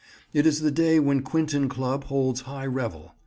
[0.33, 3.13] It is the day when Quinton Club holds high revel.